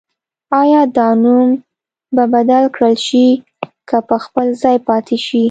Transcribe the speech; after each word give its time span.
آیا 0.61 0.81
دا 0.97 1.09
نوم 1.23 1.47
به 2.15 2.23
بدل 2.33 2.63
کړل 2.75 2.95
شي 3.07 3.27
که 3.89 3.97
په 4.09 4.15
خپل 4.23 4.47
ځای 4.61 4.77
پاتې 4.87 5.17
شي؟ 5.25 5.39